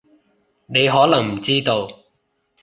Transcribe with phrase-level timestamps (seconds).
[0.65, 1.87] 你可能唔知道